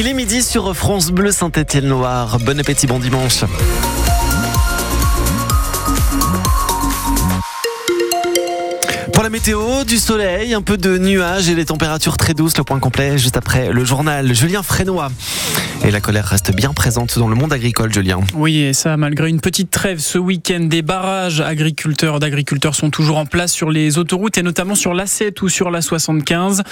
[0.00, 2.38] Il est midi sur France Bleu Saint-Étienne-Loire.
[2.38, 3.42] Bon appétit, bon dimanche.
[9.28, 12.56] La météo, du soleil, un peu de nuages et des températures très douces.
[12.56, 14.34] Le point complet juste après le journal.
[14.34, 15.10] Julien Frénois.
[15.84, 18.20] Et la colère reste bien présente dans le monde agricole, Julien.
[18.32, 23.18] Oui, et ça, malgré une petite trêve ce week-end, des barrages agriculteurs d'agriculteurs sont toujours
[23.18, 26.62] en place sur les autoroutes et notamment sur l'A7 ou sur la 75.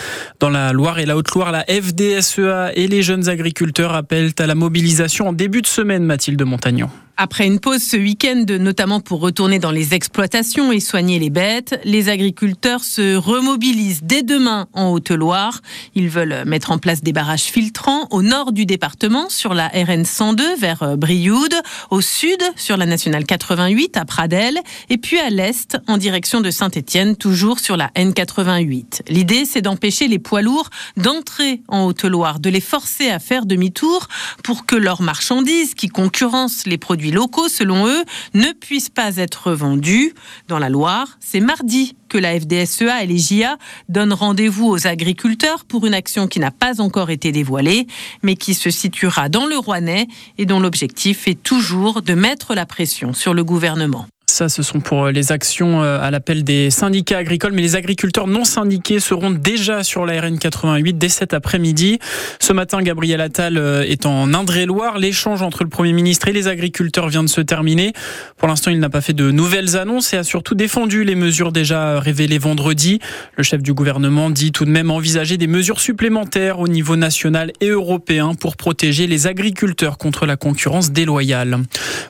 [0.40, 4.54] Dans la Loire et la Haute-Loire, la FDSEA et les jeunes agriculteurs appellent à la
[4.54, 6.88] mobilisation en début de semaine, Mathilde Montagnon.
[7.18, 11.80] Après une pause ce week-end, notamment pour retourner dans les exploitations et soigner les bêtes,
[11.82, 15.62] les agriculteurs se remobilisent dès demain en Haute-Loire.
[15.94, 20.04] Ils veulent mettre en place des barrages filtrants au nord du département sur la RN
[20.04, 21.54] 102 vers Brioude,
[21.88, 24.58] au sud sur la nationale 88 à Pradel
[24.90, 29.08] et puis à l'est en direction de Saint-Étienne, toujours sur la N88.
[29.08, 34.06] L'idée, c'est d'empêcher les poids lourds d'entrer en Haute-Loire, de les forcer à faire demi-tour
[34.44, 38.04] pour que leurs marchandises qui concurrencent les produits locaux, selon eux,
[38.34, 40.14] ne puissent pas être vendus.
[40.48, 43.56] Dans la Loire, c'est mardi que la FDSEA et les JA
[43.88, 47.86] donnent rendez-vous aux agriculteurs pour une action qui n'a pas encore été dévoilée,
[48.22, 50.06] mais qui se situera dans le Rouennais
[50.38, 54.06] et dont l'objectif est toujours de mettre la pression sur le gouvernement.
[54.28, 58.26] Ça, ce sont pour les actions euh, à l'appel des syndicats agricoles, mais les agriculteurs
[58.26, 62.00] non syndiqués seront déjà sur la RN 88 dès cet après-midi.
[62.40, 64.98] Ce matin, Gabriel Attal euh, est en Indre-et-Loire.
[64.98, 67.92] L'échange entre le Premier ministre et les agriculteurs vient de se terminer.
[68.36, 71.52] Pour l'instant, il n'a pas fait de nouvelles annonces et a surtout défendu les mesures
[71.52, 72.98] déjà révélées vendredi.
[73.36, 77.52] Le chef du gouvernement dit tout de même envisager des mesures supplémentaires au niveau national
[77.60, 81.60] et européen pour protéger les agriculteurs contre la concurrence déloyale.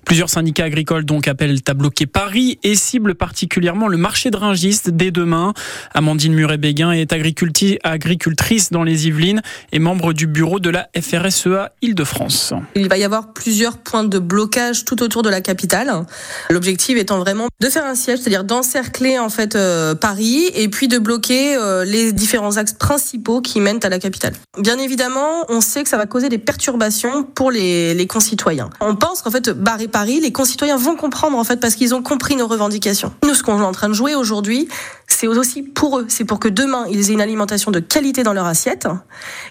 [0.06, 4.36] Plusieurs syndicats agricoles donc appellent à bloquer Paris et cible particulièrement le marché de
[4.90, 5.52] dès demain.
[5.94, 12.54] Amandine Muret-Béguin est agricultrice dans les Yvelines et membre du bureau de la FRSEA Île-de-France.
[12.74, 15.92] Il va y avoir plusieurs points de blocage tout autour de la capitale.
[16.50, 20.88] L'objectif étant vraiment de faire un siège, c'est-à-dire d'encercler en fait euh, Paris et puis
[20.88, 24.34] de bloquer euh, les différents axes principaux qui mènent à la capitale.
[24.58, 28.70] Bien évidemment, on sait que ça va causer des perturbations pour les, les concitoyens.
[28.80, 31.95] On pense qu'en fait barrer Paris, les concitoyens vont comprendre en fait parce qu'ils ont
[32.02, 33.12] compris nos revendications.
[33.24, 34.68] Nous, ce qu'on est en train de jouer aujourd'hui,
[35.08, 36.06] c'est aussi pour eux.
[36.08, 38.88] C'est pour que demain, ils aient une alimentation de qualité dans leur assiette.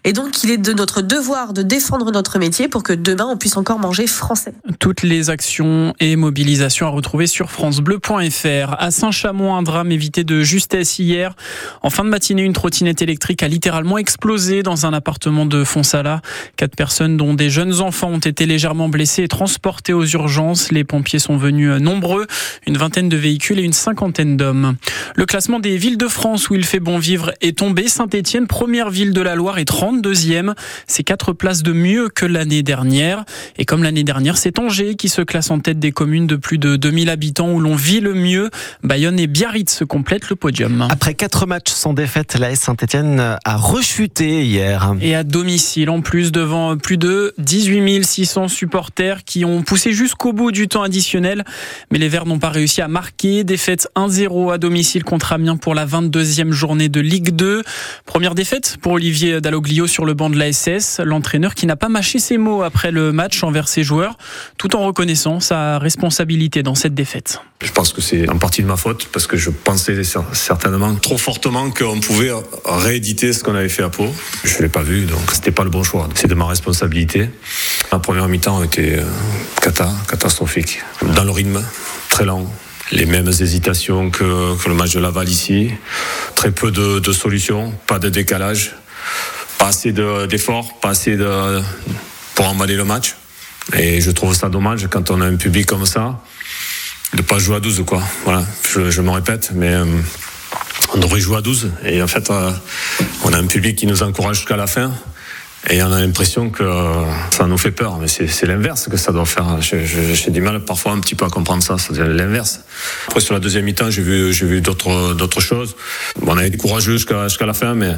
[0.03, 3.37] Et donc, il est de notre devoir de défendre notre métier pour que demain, on
[3.37, 4.53] puisse encore manger français.
[4.79, 8.75] Toutes les actions et mobilisations à retrouver sur francebleu.fr.
[8.77, 11.35] À Saint-Chamond, un drame évité de justesse hier.
[11.81, 16.21] En fin de matinée, une trottinette électrique a littéralement explosé dans un appartement de Fonsala.
[16.57, 20.71] Quatre personnes, dont des jeunes enfants, ont été légèrement blessées et transportées aux urgences.
[20.71, 22.27] Les pompiers sont venus nombreux
[22.67, 24.75] une vingtaine de véhicules et une cinquantaine d'hommes.
[25.15, 27.87] Le classement des villes de France où il fait bon vivre est tombé.
[27.87, 30.53] Saint-Étienne, première ville de la Loire, est 32e.
[30.87, 33.25] C'est quatre places de mieux que l'année dernière.
[33.57, 36.57] Et comme l'année dernière, c'est Angers qui se classe en tête des communes de plus
[36.57, 38.49] de 2000 habitants où l'on vit le mieux.
[38.83, 40.87] Bayonne et Biarritz complètent le podium.
[40.89, 44.93] Après quatre matchs sans défaite, la Saint-Étienne a rechuté hier.
[44.99, 50.33] Et à domicile, en plus, devant plus de 18 600 supporters qui ont poussé jusqu'au
[50.33, 51.43] bout du temps additionnel.
[51.91, 53.43] Mais les Verts n'ont pas réussi à marquer.
[53.43, 57.61] Défaite 1-0 à domicile contre Pour la 22e journée de Ligue 2.
[58.05, 61.01] Première défaite pour Olivier Dalloglio sur le banc de la SS.
[61.03, 64.17] L'entraîneur qui n'a pas mâché ses mots après le match envers ses joueurs,
[64.57, 67.41] tout en reconnaissant sa responsabilité dans cette défaite.
[67.61, 70.01] Je pense que c'est en partie de ma faute parce que je pensais
[70.31, 72.31] certainement trop fortement qu'on pouvait
[72.63, 74.07] rééditer ce qu'on avait fait à Pau.
[74.45, 76.07] Je l'ai pas vu, donc c'était pas le bon choix.
[76.15, 77.29] C'est de ma responsabilité.
[77.91, 79.03] La première mi-temps été euh,
[80.07, 80.81] catastrophique.
[81.13, 81.61] Dans le rythme,
[82.09, 82.49] très lent.
[82.91, 85.71] Les mêmes hésitations que, que le match de Laval ici.
[86.35, 88.75] Très peu de, de solutions, pas de décalage,
[89.57, 91.61] pas assez d'efforts, pas assez de,
[92.35, 93.15] pour emballer le match.
[93.73, 96.21] Et je trouve ça dommage quand on a un public comme ça,
[97.13, 98.03] de pas jouer à 12 quoi.
[98.23, 99.85] Voilà, je, je me répète, mais euh,
[100.93, 101.71] on devrait jouer à 12.
[101.85, 102.51] Et en fait, euh,
[103.23, 104.91] on a un public qui nous encourage jusqu'à la fin.
[105.69, 106.63] Et on a l'impression que
[107.31, 109.59] ça nous fait peur, mais c'est l'inverse que ça doit faire.
[109.61, 112.61] J'ai du mal parfois un petit peu à comprendre ça, c'est l'inverse.
[113.07, 115.75] Après sur la deuxième mi-temps, j'ai vu, vu d'autres, choses.
[116.21, 117.93] On a été courageux jusqu'à jusqu'à la fin, mais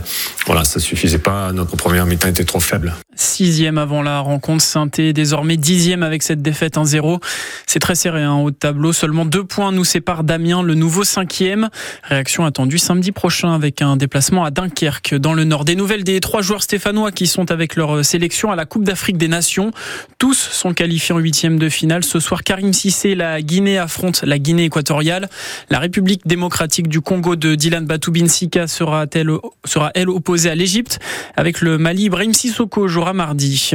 [0.45, 1.51] voilà, ça suffisait pas.
[1.51, 2.95] Notre première mi-temps était trop faible.
[3.19, 7.19] Sixième avant la rencontre, saint désormais dixième avec cette défaite 1-0.
[7.65, 8.93] C'est très serré hein, au tableau.
[8.93, 11.69] Seulement deux points nous séparent d'Amiens, le nouveau cinquième.
[12.03, 15.65] Réaction attendue samedi prochain avec un déplacement à Dunkerque dans le nord.
[15.65, 19.17] Des nouvelles des trois joueurs stéphanois qui sont avec leur sélection à la Coupe d'Afrique
[19.17, 19.71] des Nations.
[20.19, 22.03] Tous sont qualifiés en huitième de finale.
[22.03, 25.27] Ce soir, Karim Sissé, la Guinée affronte la Guinée équatoriale.
[25.71, 29.31] La République démocratique du Congo de Dylan Batoubin-Sika sera, elle,
[29.65, 30.99] sera elle opposée à l'Égypte?
[31.35, 33.71] Avec le Mali Ibrahim Sissoko jouera mardi.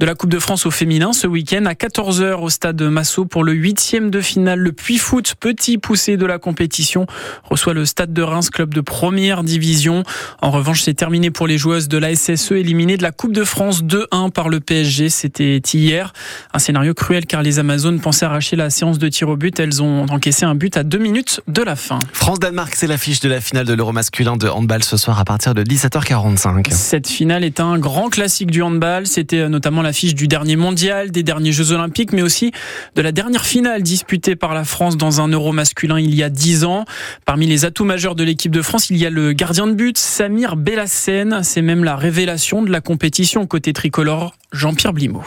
[0.00, 3.44] De la Coupe de France au féminin ce week-end à 14h au stade Massot pour
[3.44, 4.58] le huitième de finale.
[4.58, 7.06] Le Puy Foot, petit poussé de la compétition,
[7.44, 10.02] reçoit le stade de Reims, club de première division.
[10.40, 13.44] En revanche, c'est terminé pour les joueuses de la SSE éliminées de la Coupe de
[13.44, 15.08] France 2-1 par le PSG.
[15.08, 16.12] C'était hier.
[16.52, 19.58] Un scénario cruel car les Amazones pensaient arracher la séance de tir au but.
[19.60, 21.98] Elles ont encaissé un but à deux minutes de la fin.
[22.12, 25.54] France-Danemark, c'est l'affiche de la finale de l'Euro masculin de handball ce soir à partir
[25.54, 26.72] de 17h45.
[26.72, 28.67] Cette finale est un grand classique du handball.
[29.04, 32.52] C'était euh, notamment l'affiche du dernier mondial, des derniers Jeux olympiques, mais aussi
[32.94, 36.28] de la dernière finale disputée par la France dans un Euro masculin il y a
[36.28, 36.84] dix ans.
[37.24, 39.96] Parmi les atouts majeurs de l'équipe de France, il y a le gardien de but,
[39.96, 41.40] Samir Bellassène.
[41.42, 45.24] C'est même la révélation de la compétition côté tricolore, Jean-Pierre Blimaud.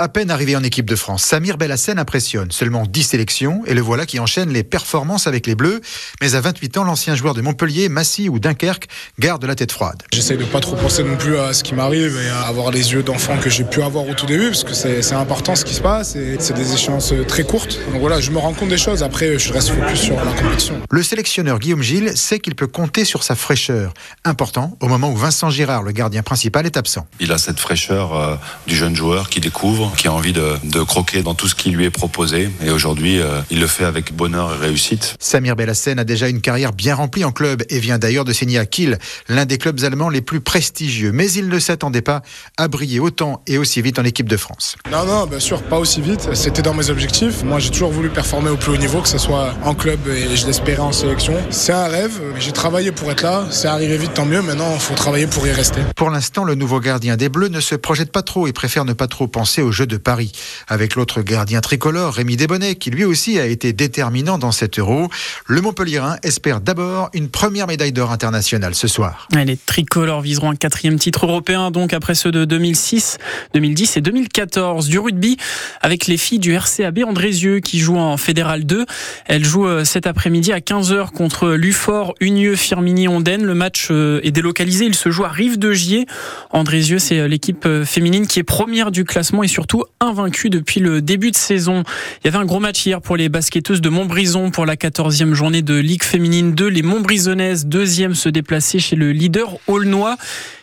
[0.00, 2.50] À peine arrivé en équipe de France, Samir Bellassène impressionne.
[2.50, 5.80] Seulement 10 sélections et le voilà qui enchaîne les performances avec les Bleus.
[6.20, 8.88] Mais à 28 ans, l'ancien joueur de Montpellier, Massy ou Dunkerque
[9.20, 10.02] garde la tête froide.
[10.12, 12.92] J'essaie de pas trop penser non plus à ce qui m'arrive et à avoir les
[12.92, 15.74] yeux d'enfant que j'ai pu avoir au tout début parce que c'est important ce qui
[15.74, 17.78] se passe et c'est des échéances très courtes.
[17.92, 19.04] Donc voilà, je me rends compte des choses.
[19.04, 20.74] Après, je reste focus sur la compétition.
[20.90, 23.94] Le sélectionneur Guillaume Gilles sait qu'il peut compter sur sa fraîcheur.
[24.24, 27.06] Important au moment où Vincent Girard, le gardien principal, est absent.
[27.20, 28.34] Il a cette fraîcheur euh,
[28.66, 31.70] du jeune joueur qui découvre qui a envie de, de, croquer dans tout ce qui
[31.70, 32.50] lui est proposé.
[32.64, 35.16] Et aujourd'hui, euh, il le fait avec bonheur et réussite.
[35.18, 38.58] Samir Bellassène a déjà une carrière bien remplie en club et vient d'ailleurs de signer
[38.58, 38.98] à Kiel,
[39.28, 41.12] l'un des clubs allemands les plus prestigieux.
[41.12, 42.22] Mais il ne s'attendait pas
[42.56, 44.76] à briller autant et aussi vite en équipe de France.
[44.90, 46.28] Non, non, bien sûr, pas aussi vite.
[46.34, 47.42] C'était dans mes objectifs.
[47.44, 50.36] Moi, j'ai toujours voulu performer au plus haut niveau, que ce soit en club et
[50.36, 51.34] je l'espérais en sélection.
[51.50, 52.20] C'est un rêve.
[52.38, 53.46] J'ai travaillé pour être là.
[53.50, 54.42] C'est arrivé vite, tant mieux.
[54.42, 55.80] Maintenant, il faut travailler pour y rester.
[55.96, 58.92] Pour l'instant, le nouveau gardien des Bleus ne se projette pas trop et préfère ne
[58.92, 60.32] pas trop penser au jeu de Paris.
[60.68, 65.10] Avec l'autre gardien tricolore, Rémi Desbonnets, qui lui aussi a été déterminant dans cet euro,
[65.46, 69.28] le Montpellierin espère d'abord une première médaille d'or internationale ce soir.
[69.34, 73.18] Les tricolores viseront un quatrième titre européen, donc après ceux de 2006,
[73.52, 74.88] 2010 et 2014.
[74.88, 75.36] Du rugby
[75.82, 78.86] avec les filles du RCAB Andrézieux qui jouent en Fédéral 2.
[79.26, 83.44] Elles jouent euh, cet après-midi à 15h contre Lufort, Unieux, Firmini, Ondaine.
[83.44, 84.86] Le match euh, est délocalisé.
[84.86, 86.06] Il se joue à Rive de Gier.
[86.50, 91.00] Andrézieux, c'est euh, l'équipe féminine qui est première du classement et surtout invaincu depuis le
[91.00, 91.84] début de saison.
[92.20, 95.32] Il y avait un gros match hier pour les basketteuses de Montbrison pour la 14e
[95.32, 96.68] journée de Ligue féminine 2.
[96.68, 100.18] Les Montbrisonnaises, deuxième, se déplacer chez le leader Aulnois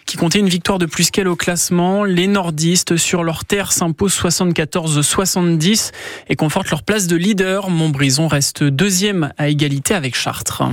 [0.05, 2.03] qui comptait une victoire de plus qu'elle au classement.
[2.03, 5.91] Les nordistes, sur leur terre, s'imposent 74-70
[6.27, 7.69] et confortent leur place de leader.
[7.69, 10.63] Montbrison reste deuxième à égalité avec Chartres.